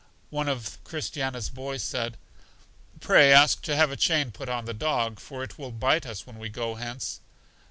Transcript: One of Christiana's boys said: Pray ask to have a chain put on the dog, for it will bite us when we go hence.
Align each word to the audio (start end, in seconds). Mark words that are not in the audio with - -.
One 0.31 0.49
of 0.49 0.83
Christiana's 0.83 1.51
boys 1.51 1.83
said: 1.83 2.17
Pray 3.01 3.31
ask 3.31 3.61
to 3.61 3.75
have 3.75 3.91
a 3.91 3.95
chain 3.95 4.31
put 4.31 4.49
on 4.49 4.65
the 4.65 4.73
dog, 4.73 5.19
for 5.19 5.43
it 5.43 5.59
will 5.59 5.69
bite 5.71 6.07
us 6.07 6.25
when 6.25 6.39
we 6.39 6.49
go 6.49 6.73
hence. 6.73 7.19